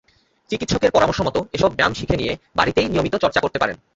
[0.49, 3.77] চিকিৎসকের পরামর্শমতো এসব ব্যায়াম শিখে নিয়ে বাড়িতেই নিয়মিত চর্চা করতে পারেন।